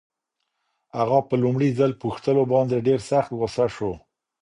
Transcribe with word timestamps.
اغا 1.01 1.19
په 1.29 1.35
لومړي 1.43 1.69
ځل 1.79 1.91
پوښتلو 2.01 2.43
باندې 2.53 2.85
ډېر 2.87 2.99
سخت 3.11 3.29
غوسه 3.37 3.65
شو. 3.75 3.91